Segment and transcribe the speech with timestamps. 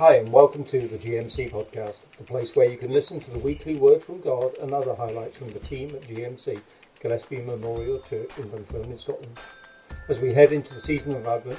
[0.00, 3.38] Hi, and welcome to the GMC podcast, the place where you can listen to the
[3.38, 6.58] weekly word from God and other highlights from the team at GMC,
[7.02, 9.38] Gillespie Memorial Church in Dunfermline, Scotland.
[10.08, 11.58] As we head into the season of Advent,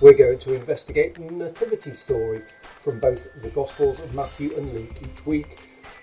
[0.00, 2.42] we're going to investigate the Nativity story
[2.84, 5.58] from both the Gospels of Matthew and Luke each week,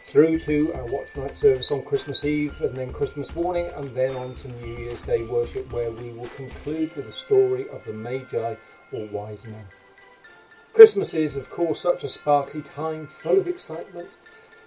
[0.08, 4.14] through to our Watch Night service on Christmas Eve, and then Christmas morning, and then
[4.18, 7.94] on to New Year's Day worship, where we will conclude with the story of the
[7.94, 8.56] Magi
[8.92, 9.64] or Wise Men.
[10.78, 14.10] Christmas is, of course, such a sparkly time, full of excitement,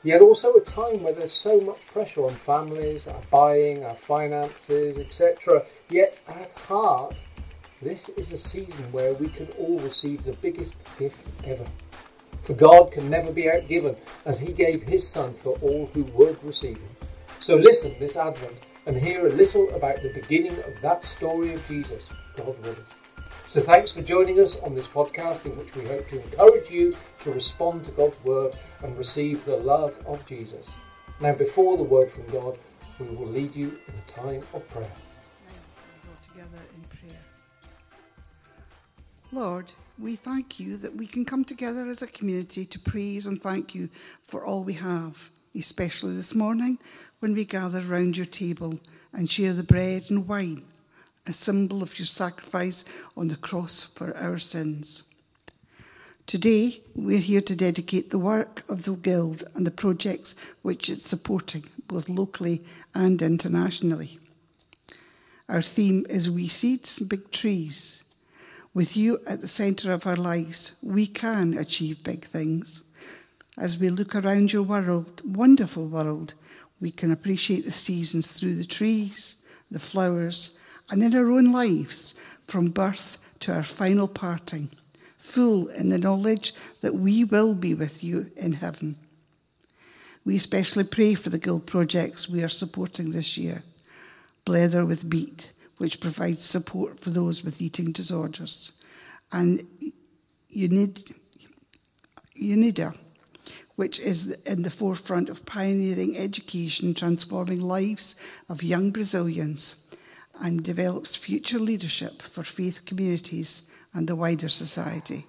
[0.02, 4.98] yet also a time where there's so much pressure on families, our buying, our finances,
[4.98, 5.64] etc.
[5.88, 7.14] Yet at heart,
[7.80, 11.66] this is a season where we can all receive the biggest gift ever.
[12.42, 16.42] For God can never be outgiven, as He gave His Son for all who would
[16.42, 16.96] receive Him.
[17.38, 21.64] So listen this Advent and hear a little about the beginning of that story of
[21.68, 22.04] Jesus,
[22.36, 22.99] God with us.
[23.50, 26.96] So thanks for joining us on this podcast in which we hope to encourage you
[27.24, 30.68] to respond to God's word and receive the love of Jesus.
[31.20, 32.56] Now before the word from God,
[33.00, 34.92] we will lead you in a time of prayer.
[36.22, 37.18] together in prayer.
[39.32, 43.42] Lord, we thank you that we can come together as a community to praise and
[43.42, 43.90] thank you
[44.22, 46.78] for all we have, especially this morning
[47.18, 48.78] when we gather round your table
[49.12, 50.66] and share the bread and wine
[51.26, 52.84] a symbol of your sacrifice
[53.16, 55.04] on the cross for our sins.
[56.26, 61.04] Today, we're here to dedicate the work of the Guild and the projects which it's
[61.04, 62.62] supporting, both locally
[62.94, 64.18] and internationally.
[65.48, 68.04] Our theme is Wee Seeds, Big Trees.
[68.72, 72.84] With you at the centre of our lives, we can achieve big things.
[73.58, 76.34] As we look around your world, wonderful world,
[76.80, 79.36] we can appreciate the seasons through the trees,
[79.68, 80.56] the flowers,
[80.90, 82.14] and in our own lives,
[82.46, 84.70] from birth to our final parting,
[85.16, 88.96] full in the knowledge that we will be with you in heaven.
[90.24, 93.62] We especially pray for the Guild projects we are supporting this year.
[94.44, 98.72] Blether with Beat, which provides support for those with eating disorders,
[99.32, 99.62] and
[100.48, 101.14] Unid,
[102.34, 102.96] UNIDA,
[103.76, 108.16] which is in the forefront of pioneering education, transforming lives
[108.48, 109.76] of young Brazilians
[110.40, 113.62] and develops future leadership for faith communities
[113.92, 115.26] and the wider society.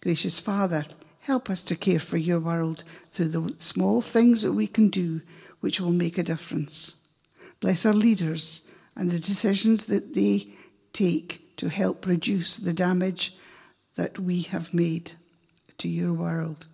[0.00, 0.84] Gracious Father,
[1.20, 5.20] help us to care for your world through the small things that we can do
[5.60, 6.96] which will make a difference.
[7.60, 8.62] Bless our leaders
[8.96, 10.48] and the decisions that they
[10.92, 13.36] take to help reduce the damage
[13.94, 15.12] that we have made
[15.78, 16.66] to your world.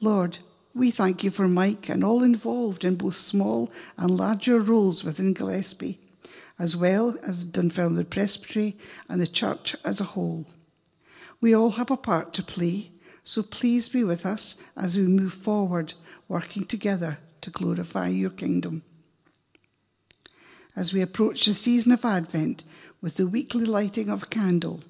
[0.00, 0.38] Lord,
[0.74, 5.34] we thank you for Mike and all involved in both small and larger roles within
[5.34, 5.98] Gillespie,
[6.58, 8.76] as well as Dunfermline Presbytery
[9.08, 10.46] and the church as a whole.
[11.40, 12.90] We all have a part to play,
[13.22, 15.94] so please be with us as we move forward,
[16.28, 18.82] working together to glorify your kingdom.
[20.74, 22.64] As we approach the season of Advent
[23.02, 24.80] with the weekly lighting of a candle,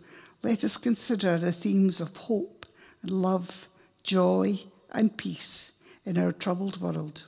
[0.43, 2.67] let us consider the themes of hope,
[3.03, 3.69] love,
[4.05, 4.61] joy,
[4.93, 5.73] and peace
[6.05, 7.27] in our troubled world.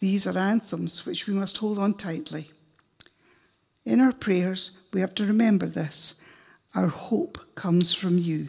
[0.00, 2.50] These are anthems which we must hold on tightly.
[3.84, 6.14] In our prayers, we have to remember this
[6.74, 8.48] our hope comes from you.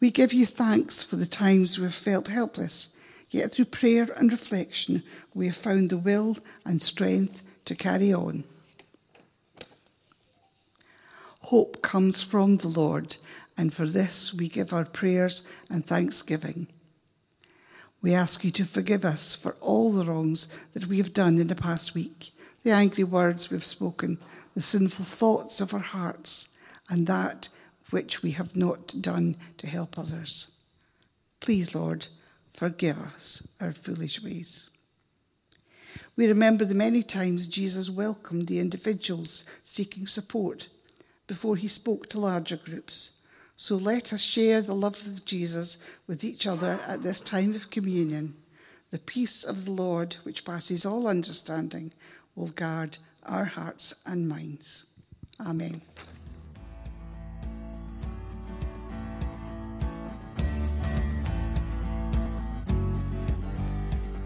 [0.00, 2.94] We give you thanks for the times we've felt helpless,
[3.30, 5.02] yet through prayer and reflection,
[5.34, 8.44] we have found the will and strength to carry on.
[11.42, 13.16] Hope comes from the Lord,
[13.58, 16.68] and for this we give our prayers and thanksgiving.
[18.00, 21.48] We ask you to forgive us for all the wrongs that we have done in
[21.48, 22.30] the past week,
[22.62, 24.18] the angry words we've spoken,
[24.54, 26.48] the sinful thoughts of our hearts,
[26.88, 27.48] and that
[27.90, 30.52] which we have not done to help others.
[31.40, 32.06] Please, Lord,
[32.52, 34.70] forgive us our foolish ways.
[36.14, 40.68] We remember the many times Jesus welcomed the individuals seeking support
[41.26, 43.17] before he spoke to larger groups.
[43.60, 47.70] So let us share the love of Jesus with each other at this time of
[47.70, 48.36] communion.
[48.92, 51.92] The peace of the Lord, which passes all understanding,
[52.36, 54.84] will guard our hearts and minds.
[55.40, 55.82] Amen.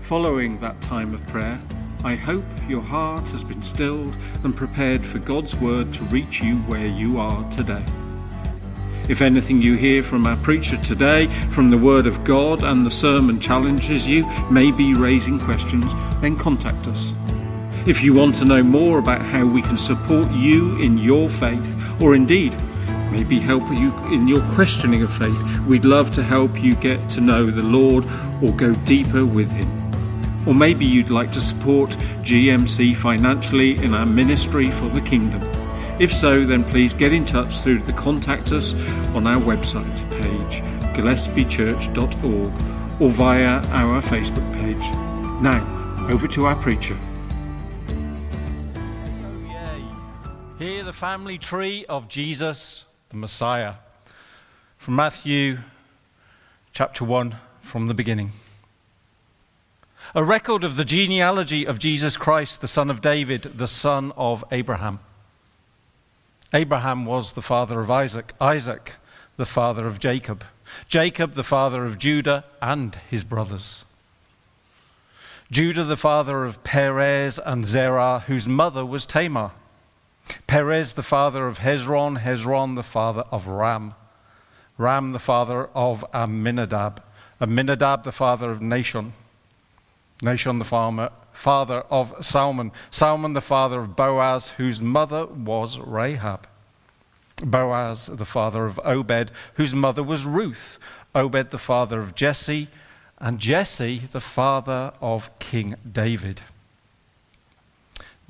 [0.03, 1.59] Following that time of prayer,
[2.05, 4.15] I hope your heart has been stilled
[4.45, 7.83] and prepared for God's word to reach you where you are today.
[9.13, 12.91] If anything you hear from our preacher today, from the Word of God and the
[12.91, 15.93] sermon challenges you, may be raising questions,
[16.23, 17.13] then contact us.
[17.87, 21.77] If you want to know more about how we can support you in your faith,
[22.01, 22.57] or indeed
[23.11, 25.43] maybe help you in your questioning of faith.
[25.67, 28.07] We'd love to help you get to know the Lord
[28.43, 29.69] or go deeper with Him.
[30.49, 31.91] Or maybe you'd like to support
[32.25, 35.62] GMC financially in our ministry for the kingdom.
[36.03, 38.75] If so, then please get in touch through the Contact Us
[39.15, 40.61] on our website page,
[40.97, 44.83] gillespiechurch.org, or via our Facebook page.
[45.41, 45.63] Now,
[46.11, 46.97] over to our preacher.
[47.87, 49.85] Oh, yay.
[50.59, 53.75] Hear the family tree of Jesus, the Messiah.
[54.79, 55.61] From Matthew
[56.73, 58.33] chapter 1, from the beginning.
[60.17, 64.45] A record of the genealogy of Jesus Christ, the son of David, the son of
[64.51, 64.99] Abraham.
[66.55, 68.95] Abraham was the father of Isaac, Isaac,
[69.37, 70.45] the father of Jacob,
[70.89, 73.85] Jacob, the father of Judah and his brothers.
[75.51, 79.53] Judah, the father of Perez and Zerah, whose mother was Tamar.
[80.47, 83.95] Perez, the father of Hezron, Hezron, the father of Ram.
[84.79, 87.03] Ram, the father of Amminadab.
[87.41, 89.13] Amminadab, the father of Nahshon.
[90.23, 92.71] Nahshon, the farmer, father of Salmon.
[92.91, 96.47] Salmon, the father of Boaz, whose mother was Rahab.
[97.45, 100.79] Boaz, the father of Obed, whose mother was Ruth.
[101.15, 102.69] Obed, the father of Jesse.
[103.19, 106.43] And Jesse, the father of King David.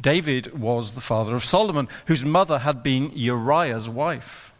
[0.01, 4.53] David was the father of Solomon, whose mother had been Uriah's wife.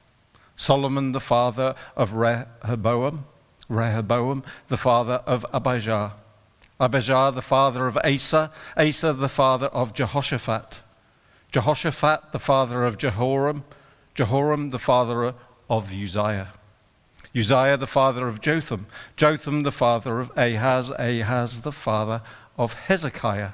[0.55, 3.25] Solomon, the father of Rehoboam.
[3.69, 6.13] Rehoboam, the father of Abijah.
[6.83, 10.81] Abijah, the father of Asa, Asa, the father of Jehoshaphat,
[11.53, 13.63] Jehoshaphat, the father of Jehoram,
[14.15, 15.35] Jehoram, the father
[15.71, 16.49] of Uzziah,
[17.37, 22.21] Uzziah, the father of Jotham, Jotham, the father of Ahaz, Ahaz, the father
[22.59, 23.53] of Hezekiah,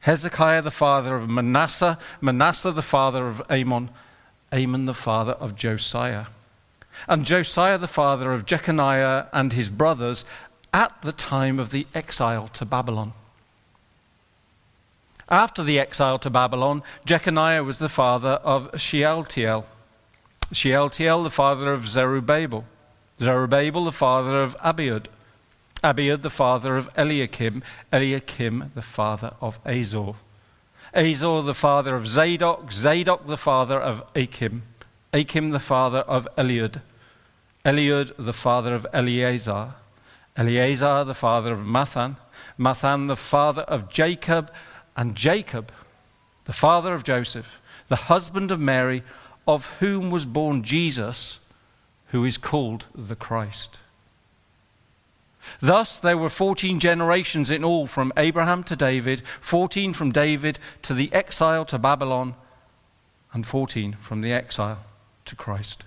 [0.00, 3.90] Hezekiah, the father of Manasseh, Manasseh, the father of Amon,
[4.50, 6.26] Amon, the father of Josiah,
[7.06, 10.24] and Josiah, the father of Jeconiah and his brothers,
[10.74, 13.12] at the time of the exile to Babylon.
[15.28, 19.66] After the exile to Babylon, Jeconiah was the father of Shealtiel.
[20.52, 22.64] Shealtiel, the father of Zerubbabel.
[23.20, 25.06] Zerubbabel, the father of Abiud.
[25.84, 27.62] Abiud, the father of Eliakim.
[27.92, 30.14] Eliakim, the father of Azor.
[30.92, 32.72] Azor, the father of Zadok.
[32.72, 34.64] Zadok, the father of Achim.
[35.12, 36.80] Achim, the father of Eliud.
[37.64, 39.74] Eliud, the father of Eleazar.
[40.36, 42.16] Eleazar, the father of Matthan,
[42.58, 44.52] Matthan, the father of Jacob,
[44.96, 45.70] and Jacob,
[46.44, 49.02] the father of Joseph, the husband of Mary,
[49.46, 51.40] of whom was born Jesus,
[52.08, 53.78] who is called the Christ.
[55.60, 60.94] Thus, there were 14 generations in all from Abraham to David, 14 from David to
[60.94, 62.34] the exile to Babylon,
[63.32, 64.84] and 14 from the exile
[65.26, 65.84] to Christ.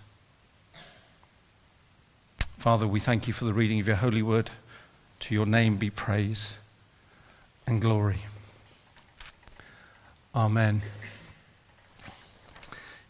[2.58, 4.50] Father, we thank you for the reading of your holy word.
[5.20, 6.58] To your name be praise
[7.68, 8.24] and glory.
[10.36, 10.82] Amen.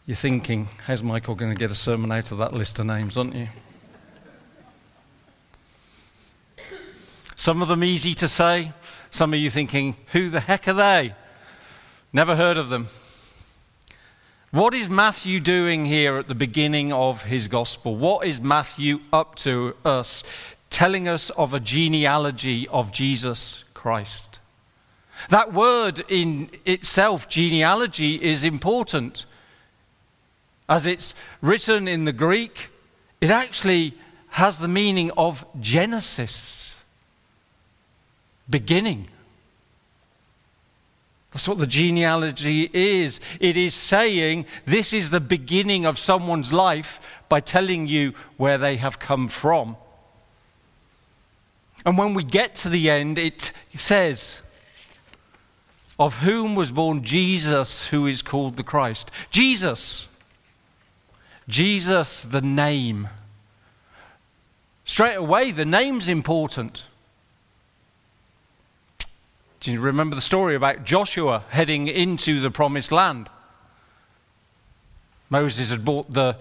[0.06, 3.16] You're thinking, how's Michael going to get a sermon out of that list of names,
[3.16, 3.48] aren't you?
[7.36, 8.72] Some of them easy to say.
[9.10, 11.14] Some of you thinking, who the heck are they?
[12.12, 12.88] Never heard of them.
[14.50, 17.96] What is Matthew doing here at the beginning of his gospel?
[17.96, 20.24] What is Matthew up to us,
[20.70, 24.38] telling us of a genealogy of Jesus Christ?
[25.28, 29.26] That word in itself, genealogy, is important.
[30.66, 32.70] As it's written in the Greek,
[33.20, 33.92] it actually
[34.30, 36.82] has the meaning of Genesis,
[38.48, 39.08] beginning.
[41.38, 43.20] That's what the genealogy is.
[43.38, 48.74] It is saying this is the beginning of someone's life by telling you where they
[48.78, 49.76] have come from.
[51.86, 54.40] And when we get to the end, it says,
[55.96, 59.08] Of whom was born Jesus, who is called the Christ.
[59.30, 60.08] Jesus.
[61.46, 63.10] Jesus, the name.
[64.84, 66.88] Straight away, the name's important.
[69.60, 73.28] Do you remember the story about Joshua heading into the promised land?
[75.30, 76.36] Moses had brought the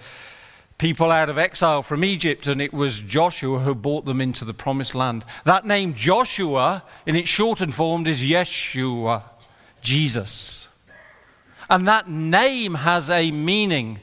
[0.78, 4.54] people out of exile from Egypt, and it was Joshua who brought them into the
[4.54, 5.26] promised land.
[5.46, 9.24] That name, Joshua, in its shortened form, is Yeshua,
[9.82, 10.70] Jesus.
[11.72, 14.00] And that name has a meaning.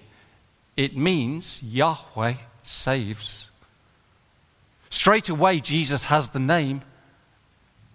[0.76, 3.52] It means Yahweh saves.
[4.90, 6.82] Straight away, Jesus has the name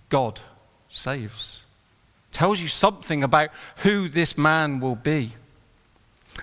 [0.08, 0.40] God
[0.90, 1.62] saves.
[2.32, 5.32] Tells you something about who this man will be.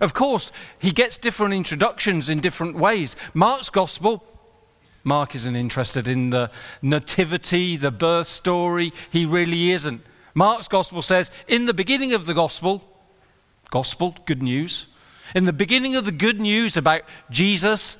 [0.00, 3.16] Of course, he gets different introductions in different ways.
[3.34, 4.24] Mark's gospel,
[5.04, 6.50] Mark isn't interested in the
[6.82, 8.92] nativity, the birth story.
[9.10, 10.02] He really isn't.
[10.34, 12.84] Mark's gospel says, in the beginning of the gospel,
[13.70, 14.86] gospel, good news,
[15.34, 17.96] in the beginning of the good news about Jesus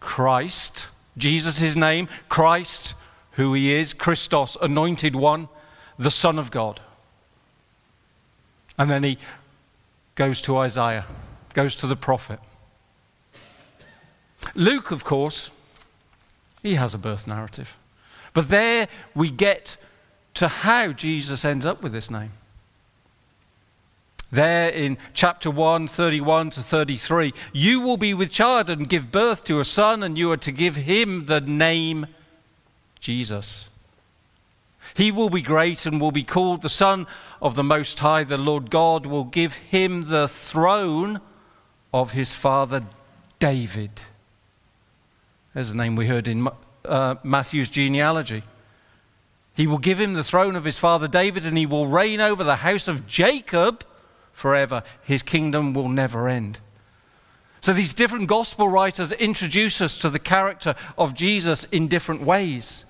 [0.00, 0.86] Christ,
[1.18, 2.94] Jesus, name, Christ,
[3.32, 5.48] who he is, Christos, anointed one,
[5.98, 6.80] the Son of God.
[8.78, 9.18] And then he
[10.14, 11.04] goes to Isaiah,
[11.54, 12.40] goes to the prophet.
[14.54, 15.50] Luke, of course,
[16.62, 17.76] he has a birth narrative.
[18.32, 19.76] But there we get
[20.34, 22.32] to how Jesus ends up with this name.
[24.30, 29.44] There in chapter 1, 31 to 33, you will be with child and give birth
[29.44, 32.06] to a son, and you are to give him the name
[32.98, 33.70] Jesus.
[34.94, 37.06] He will be great and will be called the Son
[37.40, 38.24] of the Most High.
[38.24, 41.20] The Lord God will give him the throne
[41.92, 42.84] of his father
[43.38, 44.02] David.
[45.54, 46.48] There's a name we heard in
[46.84, 48.42] uh, Matthew's genealogy.
[49.54, 52.44] He will give him the throne of his father David, and he will reign over
[52.44, 53.84] the house of Jacob
[54.32, 54.82] forever.
[55.02, 56.60] His kingdom will never end.
[57.62, 62.84] So these different gospel writers introduce us to the character of Jesus in different ways.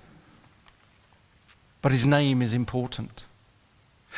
[1.87, 3.27] But his name is important.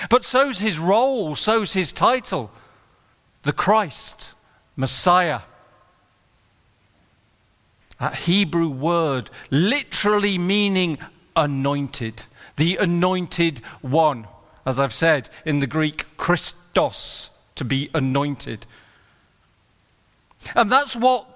[0.08, 2.50] But so's his role, so's his title
[3.42, 4.32] the Christ,
[4.74, 5.40] Messiah.
[8.00, 10.96] That Hebrew word literally meaning
[11.36, 12.22] anointed,
[12.56, 14.28] the anointed one.
[14.64, 18.66] As I've said in the Greek, Christos, to be anointed.
[20.54, 21.26] And that's what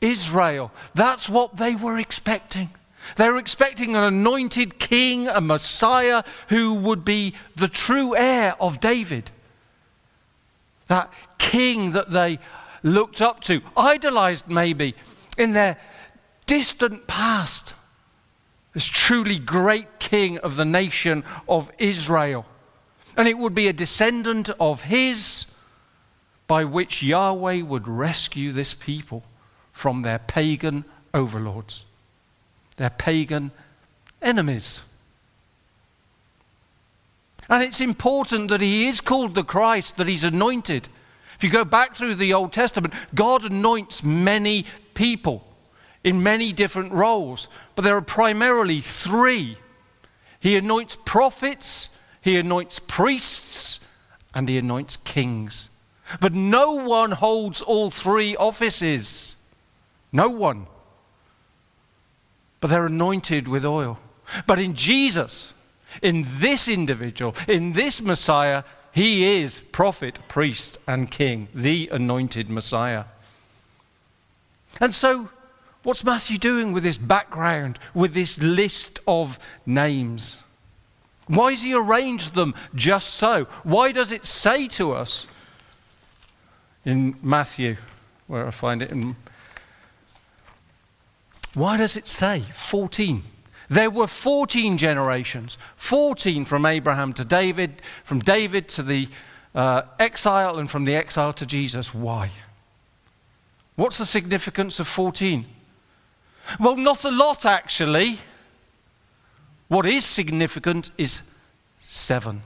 [0.00, 2.70] Israel, that's what they were expecting.
[3.16, 8.80] They were expecting an anointed king, a Messiah who would be the true heir of
[8.80, 9.30] David.
[10.88, 12.38] That king that they
[12.82, 14.94] looked up to, idolized maybe
[15.38, 15.78] in their
[16.46, 17.74] distant past.
[18.72, 22.46] This truly great king of the nation of Israel.
[23.16, 25.46] And it would be a descendant of his
[26.46, 29.24] by which Yahweh would rescue this people
[29.72, 31.84] from their pagan overlords
[32.82, 33.52] their pagan
[34.20, 34.84] enemies.
[37.48, 40.88] And it's important that he is called the Christ, that he's anointed.
[41.36, 45.46] If you go back through the Old Testament, God anoints many people
[46.02, 47.46] in many different roles,
[47.76, 49.54] but there are primarily three.
[50.40, 53.78] He anoints prophets, he anoints priests,
[54.34, 55.70] and he anoints kings.
[56.20, 59.36] But no one holds all three offices.
[60.10, 60.66] No one
[62.62, 63.98] but they're anointed with oil.
[64.46, 65.52] But in Jesus,
[66.00, 73.06] in this individual, in this Messiah, he is prophet, priest, and king, the anointed Messiah.
[74.80, 75.28] And so,
[75.82, 80.38] what's Matthew doing with this background, with this list of names?
[81.26, 83.46] Why has he arranged them just so?
[83.64, 85.26] Why does it say to us
[86.84, 87.76] in Matthew,
[88.28, 89.16] where I find it in
[91.54, 93.22] why does it say 14?
[93.68, 99.08] There were 14 generations 14 from Abraham to David, from David to the
[99.54, 101.94] uh, exile, and from the exile to Jesus.
[101.94, 102.30] Why?
[103.76, 105.46] What's the significance of 14?
[106.58, 108.18] Well, not a lot actually.
[109.68, 111.22] What is significant is
[111.78, 112.42] seven.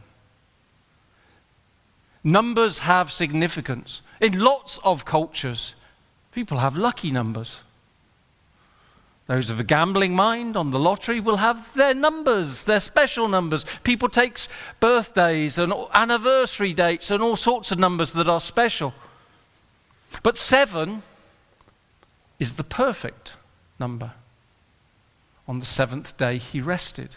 [2.22, 4.02] Numbers have significance.
[4.20, 5.74] In lots of cultures,
[6.32, 7.60] people have lucky numbers.
[9.26, 13.64] Those of a gambling mind on the lottery will have their numbers, their special numbers.
[13.82, 14.38] People take
[14.78, 18.94] birthdays and anniversary dates and all sorts of numbers that are special.
[20.22, 21.02] But seven
[22.38, 23.34] is the perfect
[23.80, 24.12] number.
[25.48, 27.16] On the seventh day, he rested.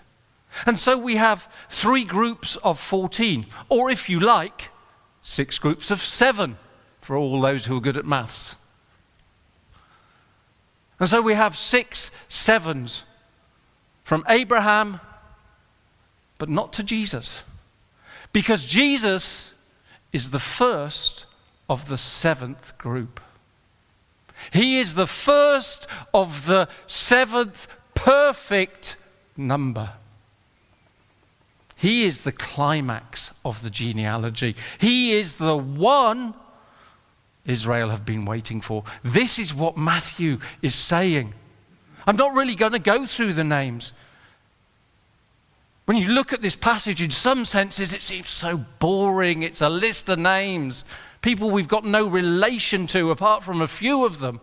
[0.66, 4.72] And so we have three groups of 14, or if you like,
[5.22, 6.58] six groups of seven
[7.00, 8.58] for all those who are good at maths.
[11.00, 13.06] And so we have six sevens
[14.04, 15.00] from Abraham,
[16.38, 17.44] but not to Jesus.
[18.34, 19.54] Because Jesus
[20.12, 21.26] is the first
[21.70, 23.22] of the seventh group.
[24.52, 28.98] He is the first of the seventh perfect
[29.38, 29.92] number.
[31.76, 34.56] He is the climax of the genealogy.
[34.80, 36.34] He is the one
[37.50, 38.84] Israel have been waiting for.
[39.04, 41.34] This is what Matthew is saying.
[42.06, 43.94] I'm not really going to go through the names.
[45.86, 49.42] When you look at this passage, in some senses, it seems so boring.
[49.42, 50.86] It's a list of names.
[51.22, 54.40] people we've got no relation to apart from a few of them.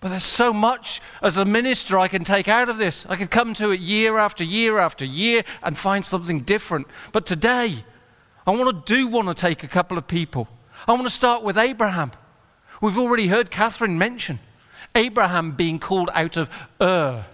[0.00, 3.06] But there's so much as a minister I can take out of this.
[3.06, 6.86] I could come to it year after year after year and find something different.
[7.12, 7.84] But today,
[8.46, 10.48] I want to do want to take a couple of people.
[10.86, 12.12] I want to start with Abraham.
[12.80, 14.40] We've already heard Catherine mention
[14.94, 17.24] Abraham being called out of Ur,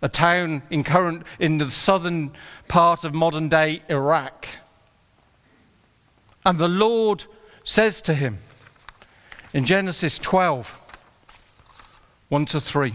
[0.00, 2.32] a town in current in the southern
[2.66, 4.48] part of modern day Iraq.
[6.46, 7.24] And the Lord
[7.62, 8.38] says to him
[9.52, 10.78] in Genesis 12,
[12.28, 12.94] 1 to 3.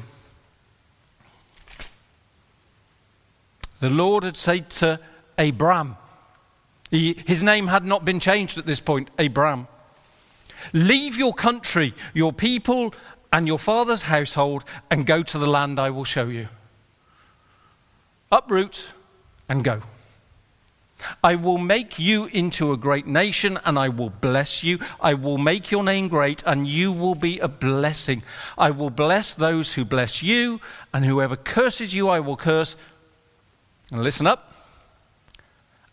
[3.79, 4.99] The Lord had said to
[5.37, 5.95] Abram,
[6.91, 9.67] he, his name had not been changed at this point, Abram.
[10.73, 12.93] Leave your country, your people,
[13.31, 16.47] and your father's household, and go to the land I will show you.
[18.31, 18.87] Uproot
[19.47, 19.81] and go.
[21.23, 24.79] I will make you into a great nation and I will bless you.
[24.99, 28.21] I will make your name great and you will be a blessing.
[28.57, 30.59] I will bless those who bless you
[30.93, 32.75] and whoever curses you I will curse.
[33.91, 34.48] And listen up.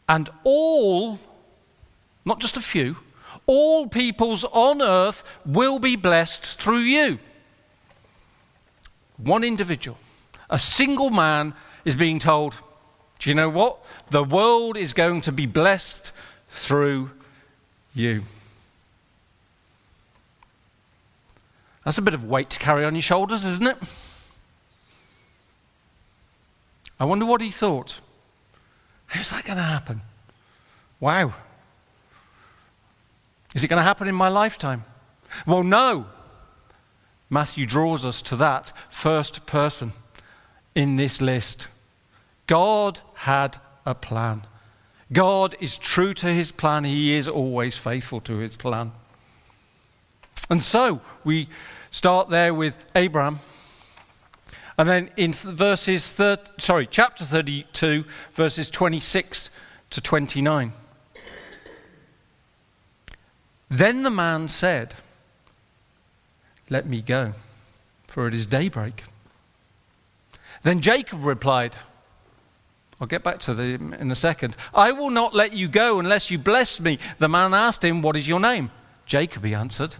[0.08, 1.18] And all,
[2.24, 2.96] not just a few,
[3.46, 7.18] all peoples on earth will be blessed through you.
[9.16, 9.98] One individual,
[10.50, 12.54] a single man, is being told,
[13.18, 13.78] Do you know what?
[14.10, 16.12] The world is going to be blessed
[16.48, 17.10] through
[17.94, 18.22] you.
[21.84, 23.78] That's a bit of weight to carry on your shoulders, isn't it?
[26.98, 28.00] I wonder what he thought.
[29.06, 30.02] How's that going to happen?
[31.00, 31.32] Wow.
[33.54, 34.84] Is it going to happen in my lifetime?
[35.46, 36.06] Well, no.
[37.28, 39.92] Matthew draws us to that first person
[40.74, 41.68] in this list.
[42.46, 44.42] God had a plan.
[45.12, 46.84] God is true to his plan.
[46.84, 48.92] He is always faithful to his plan.
[50.50, 51.48] And so we
[51.90, 53.40] start there with Abraham.
[54.78, 59.50] And then in verses, thir- sorry, chapter 32, verses 26
[59.90, 60.72] to 29.
[63.70, 64.94] Then the man said,
[66.68, 67.32] Let me go,
[68.06, 69.04] for it is daybreak.
[70.62, 71.76] Then Jacob replied,
[73.00, 74.56] I'll get back to them in a second.
[74.74, 76.98] I will not let you go unless you bless me.
[77.18, 78.70] The man asked him, What is your name?
[79.04, 79.96] Jacob, he answered.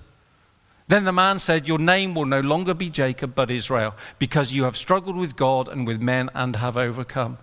[0.89, 4.65] Then the man said, Your name will no longer be Jacob, but Israel, because you
[4.65, 7.39] have struggled with God and with men and have overcome.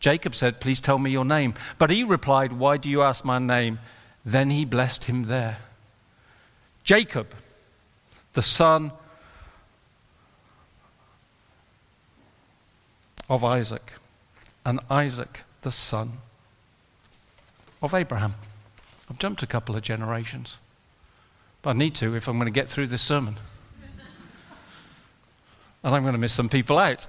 [0.00, 1.54] Jacob said, Please tell me your name.
[1.78, 3.78] But he replied, Why do you ask my name?
[4.24, 5.58] Then he blessed him there.
[6.84, 7.34] Jacob,
[8.32, 8.92] the son
[13.28, 13.92] of Isaac,
[14.64, 16.12] and Isaac, the son
[17.82, 18.34] of Abraham.
[19.10, 20.58] I've jumped a couple of generations,
[21.62, 23.36] but I need to if I'm going to get through this sermon.
[25.82, 27.06] and I'm going to miss some people out.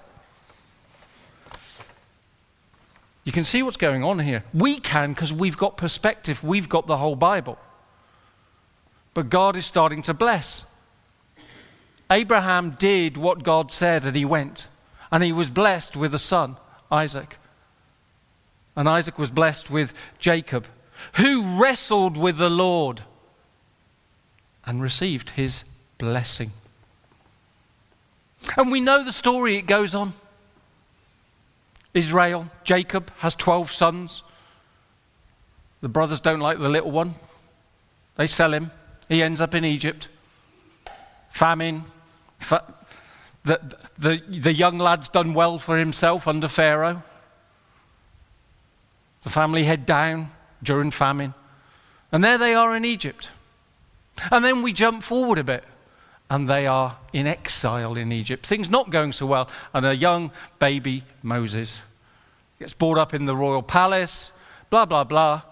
[3.23, 4.45] You can see what's going on here.
[4.53, 7.60] We can because we've got perspective, we've got the whole Bible.
[9.13, 10.63] But God is starting to bless.
[12.10, 14.69] Abraham did what God said and he went.
[15.12, 16.57] And he was blessed with a son,
[16.91, 17.38] Isaac.
[18.75, 20.67] And Isaac was blessed with Jacob,
[21.15, 23.01] who wrestled with the Lord
[24.67, 25.63] and received his
[25.97, 26.51] blessing.
[28.58, 30.13] And we know the story, it goes on.
[31.93, 34.23] Israel, Jacob has 12 sons.
[35.82, 37.15] The brothers don't like the little one.
[38.17, 38.71] They sell him.
[39.08, 40.10] He ends up in Egypt.
[41.30, 41.84] Famine.
[42.39, 42.73] Fa-
[43.45, 47.01] the, the, the young lad's done well for himself under Pharaoh.
[49.23, 50.27] The family head down
[50.62, 51.34] during famine.
[52.12, 53.30] And there they are in Egypt.
[54.32, 55.63] And then we jump forward a bit
[56.30, 58.45] and they are in exile in Egypt.
[58.45, 59.49] Things not going so well.
[59.73, 61.82] And a young baby, Moses,
[62.60, 64.32] gets brought up in the royal palace,
[64.69, 65.43] blah, blah, blah.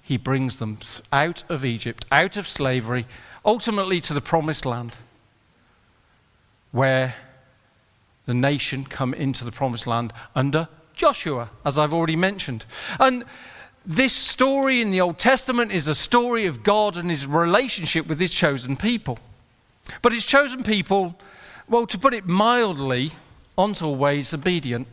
[0.00, 0.78] He brings them
[1.12, 3.06] out of Egypt, out of slavery,
[3.44, 4.96] ultimately to the promised land,
[6.70, 7.14] where
[8.24, 12.64] the nation come into the promised land under Joshua, as I've already mentioned.
[12.98, 13.24] And
[13.86, 18.18] this story in the Old Testament is a story of God and his relationship with
[18.18, 19.16] his chosen people.
[20.02, 21.16] But his chosen people,
[21.68, 23.12] well, to put it mildly,
[23.56, 24.88] aren't always obedient.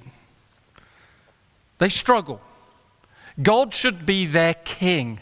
[1.79, 2.39] They struggle.
[3.41, 5.19] God should be their king,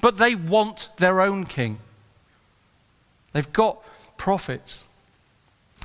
[0.00, 1.80] but they want their own king.
[3.32, 3.82] They've got
[4.16, 4.84] prophets.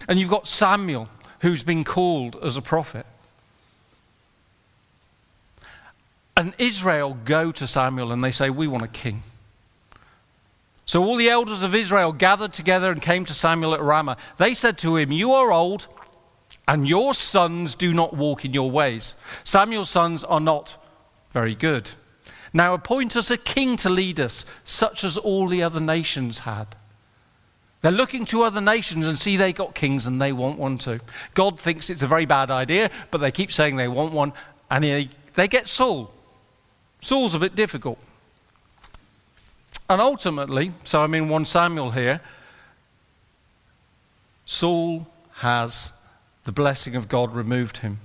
[0.08, 1.10] And you've got Samuel,
[1.40, 3.08] who's been called as a prophet.
[6.38, 9.24] And Israel go to Samuel and they say, We want a king.
[10.86, 14.17] So all the elders of Israel gathered together and came to Samuel at Ramah.
[14.38, 15.88] They said to him, You are old,
[16.67, 19.15] and your sons do not walk in your ways.
[19.43, 20.78] Samuel's sons are not
[21.32, 21.91] very good.
[22.54, 26.76] Now appoint us a king to lead us, such as all the other nations had.
[27.82, 31.00] They're looking to other nations and see they got kings and they want one too.
[31.34, 34.34] God thinks it's a very bad idea, but they keep saying they want one,
[34.71, 36.14] and he, they get Saul.
[37.06, 38.00] Saul's a bit difficult.
[39.88, 42.20] And ultimately, so I'm in 1 Samuel here,
[44.48, 45.91] Saul has
[46.46, 48.00] the blessing of God removed him.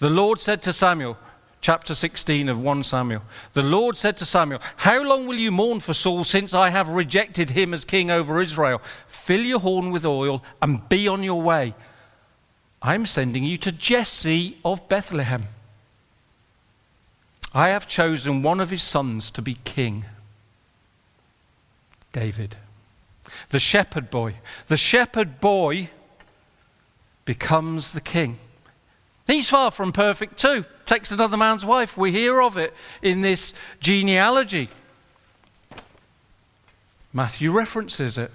[0.00, 1.16] The Lord said to Samuel,
[1.60, 5.78] chapter 16 of 1 Samuel, the Lord said to Samuel, How long will you mourn
[5.78, 8.82] for Saul since I have rejected him as king over Israel?
[9.06, 11.72] Fill your horn with oil and be on your way.
[12.82, 15.44] I'm sending you to Jesse of Bethlehem.
[17.54, 20.04] I have chosen one of his sons to be king.
[22.12, 22.56] David.
[23.50, 24.36] The shepherd boy.
[24.68, 25.90] The shepherd boy
[27.24, 28.38] becomes the king.
[29.26, 30.64] He's far from perfect too.
[30.84, 31.96] Takes another man's wife.
[31.96, 34.68] We hear of it in this genealogy.
[37.12, 38.30] Matthew references it.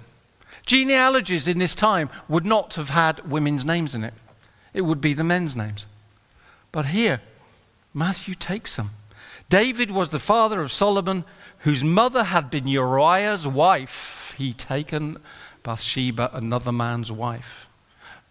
[0.64, 4.14] Genealogies in this time would not have had women's names in it,
[4.74, 5.86] it would be the men's names.
[6.72, 7.20] But here,
[7.94, 8.90] Matthew takes them.
[9.48, 11.24] David was the father of Solomon,
[11.60, 14.34] whose mother had been Uriah's wife.
[14.36, 15.18] He'd taken
[15.62, 17.68] Bathsheba, another man's wife.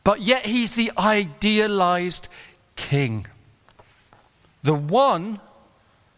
[0.04, 2.28] But yet he's the idealized
[2.76, 3.28] king,
[4.62, 5.40] the one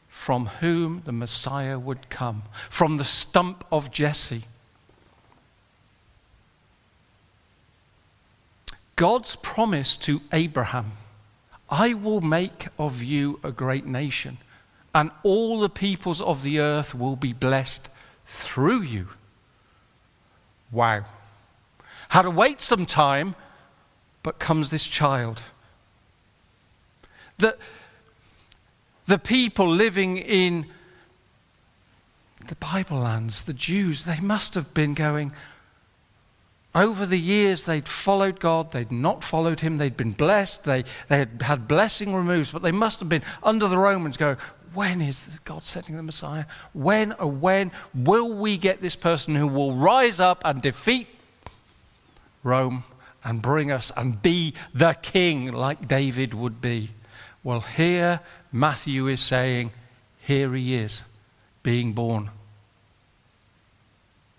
[0.09, 4.43] from whom the Messiah would come, from the stump of Jesse.
[8.97, 10.91] God's promise to Abraham
[11.69, 14.39] I will make of you a great nation
[14.93, 17.89] and all the peoples of the earth will be blessed
[18.25, 19.07] through you.
[20.71, 21.05] Wow.
[22.09, 23.35] Had to wait some time,
[24.23, 25.41] but comes this child.
[27.37, 27.57] The,
[29.05, 30.65] the people living in
[32.47, 35.31] the Bible lands, the Jews, they must have been going,
[36.75, 41.17] over the years, they'd followed God, they'd not followed Him, they'd been blessed, they, they
[41.17, 44.37] had had blessing removed, but they must have been under the Romans going,
[44.73, 46.45] when is God sending the Messiah?
[46.73, 51.07] When, or when will we get this person who will rise up and defeat
[52.43, 52.83] Rome
[53.23, 56.91] and bring us and be the king like David would be?
[57.43, 59.71] Well, here Matthew is saying,
[60.19, 61.03] here he is,
[61.63, 62.29] being born.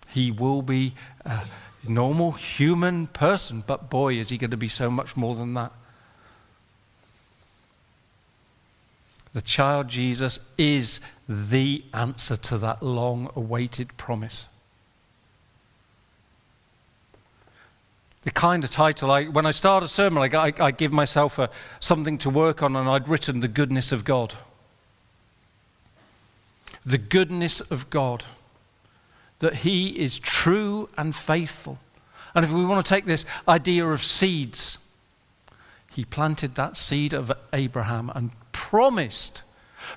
[0.07, 0.93] He will be
[1.25, 1.45] a
[1.87, 5.71] normal human person, but boy, is he going to be so much more than that.
[9.33, 14.47] The child Jesus is the answer to that long awaited promise.
[18.23, 21.39] The kind of title, I, when I start a sermon, I, I, I give myself
[21.39, 24.35] a, something to work on, and I'd written The Goodness of God.
[26.85, 28.25] The goodness of God.
[29.39, 31.79] That He is true and faithful.
[32.35, 34.77] And if we want to take this idea of seeds,
[35.89, 38.31] He planted that seed of Abraham and
[38.71, 39.41] promised,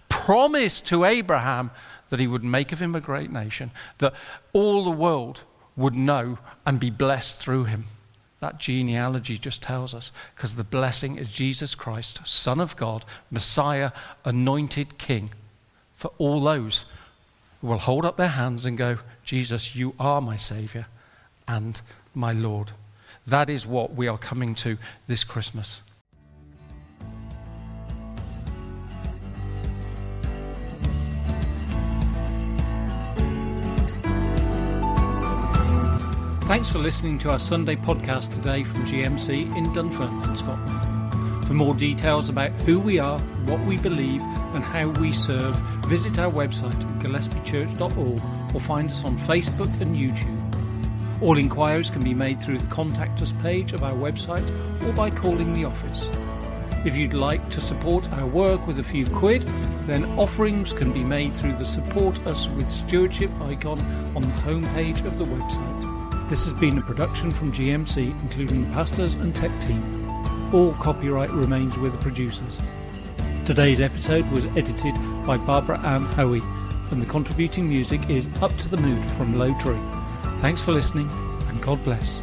[0.09, 1.71] promised to Abraham
[2.09, 4.13] that he would make of him a great nation, that
[4.53, 5.45] all the world
[5.77, 7.85] would know and be blessed through him.
[8.41, 13.93] That genealogy just tells us, because the blessing is Jesus Christ, Son of God, Messiah,
[14.25, 15.31] anointed King,
[15.95, 16.85] for all those
[17.61, 20.87] who will hold up their hands and go, Jesus, you are my Savior
[21.47, 21.81] and
[22.13, 22.73] my Lord.
[23.25, 25.81] That is what we are coming to this Christmas.
[36.47, 41.47] Thanks for listening to our Sunday podcast today from GMC in Dunfermline, Scotland.
[41.47, 44.21] For more details about who we are, what we believe,
[44.53, 45.55] and how we serve,
[45.87, 51.23] visit our website at gillespiechurch.org or find us on Facebook and YouTube.
[51.23, 54.47] All inquiries can be made through the Contact Us page of our website
[54.87, 56.11] or by calling the office.
[56.85, 59.49] If you'd like to support our work with a few quid,
[59.87, 63.81] then offerings can be made through the Support Us with Stewardship icon
[64.15, 65.94] on the homepage of the website.
[66.35, 70.11] This has been a production from GMC, including the pastors and tech team.
[70.53, 72.61] All copyright remains with the producers.
[73.47, 76.43] Today's episode was edited by Barbara-Anne Hoey,
[76.91, 79.79] and the contributing music is Up to the Mood from Low Tree.
[80.41, 81.09] Thanks for listening,
[81.49, 82.21] and God bless.